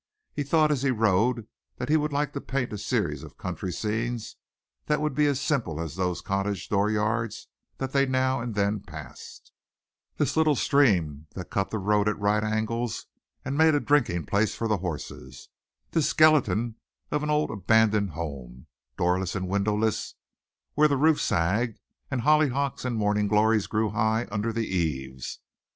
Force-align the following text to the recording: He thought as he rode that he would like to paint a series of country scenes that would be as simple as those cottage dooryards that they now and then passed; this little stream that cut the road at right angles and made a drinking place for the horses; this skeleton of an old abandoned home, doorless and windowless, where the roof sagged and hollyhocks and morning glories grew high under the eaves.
He 0.33 0.41
thought 0.41 0.71
as 0.71 0.81
he 0.81 0.89
rode 0.89 1.47
that 1.77 1.87
he 1.87 1.95
would 1.95 2.11
like 2.11 2.33
to 2.33 2.41
paint 2.41 2.73
a 2.73 2.77
series 2.79 3.21
of 3.21 3.37
country 3.37 3.71
scenes 3.71 4.35
that 4.87 4.99
would 4.99 5.13
be 5.13 5.27
as 5.27 5.39
simple 5.39 5.79
as 5.79 5.93
those 5.95 6.21
cottage 6.21 6.67
dooryards 6.69 7.45
that 7.77 7.91
they 7.91 8.07
now 8.07 8.41
and 8.41 8.55
then 8.55 8.79
passed; 8.79 9.51
this 10.17 10.35
little 10.35 10.55
stream 10.55 11.27
that 11.35 11.51
cut 11.51 11.69
the 11.69 11.77
road 11.77 12.07
at 12.09 12.17
right 12.17 12.43
angles 12.43 13.05
and 13.45 13.55
made 13.59 13.75
a 13.75 13.79
drinking 13.79 14.25
place 14.25 14.55
for 14.55 14.67
the 14.67 14.77
horses; 14.77 15.49
this 15.91 16.09
skeleton 16.09 16.77
of 17.11 17.21
an 17.21 17.29
old 17.29 17.51
abandoned 17.51 18.09
home, 18.09 18.65
doorless 18.97 19.35
and 19.35 19.47
windowless, 19.47 20.15
where 20.73 20.87
the 20.87 20.97
roof 20.97 21.21
sagged 21.21 21.79
and 22.09 22.21
hollyhocks 22.21 22.83
and 22.85 22.95
morning 22.95 23.27
glories 23.27 23.67
grew 23.67 23.91
high 23.91 24.27
under 24.31 24.51
the 24.51 24.65
eaves. 24.65 25.37